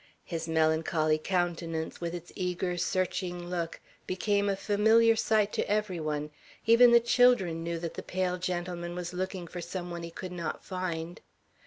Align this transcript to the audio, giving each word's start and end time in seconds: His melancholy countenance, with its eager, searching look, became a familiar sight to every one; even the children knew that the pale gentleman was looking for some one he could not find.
His 0.23 0.47
melancholy 0.47 1.19
countenance, 1.19 2.01
with 2.01 2.15
its 2.15 2.31
eager, 2.35 2.75
searching 2.75 3.51
look, 3.51 3.79
became 4.07 4.49
a 4.49 4.55
familiar 4.55 5.15
sight 5.15 5.53
to 5.53 5.69
every 5.71 5.99
one; 5.99 6.31
even 6.65 6.89
the 6.91 6.99
children 6.99 7.63
knew 7.63 7.77
that 7.77 7.93
the 7.93 8.01
pale 8.01 8.39
gentleman 8.39 8.95
was 8.95 9.13
looking 9.13 9.45
for 9.45 9.61
some 9.61 9.91
one 9.91 10.01
he 10.01 10.09
could 10.09 10.31
not 10.31 10.65
find. 10.65 11.21